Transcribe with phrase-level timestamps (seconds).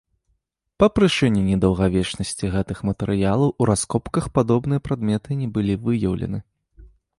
[0.83, 6.39] Па прычыне недаўгавечнасці гэтых матэрыялаў у раскопках падобныя прадметы не былі выяўлены.